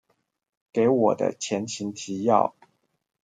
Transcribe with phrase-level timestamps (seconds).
[0.73, 2.55] 給我的前情提要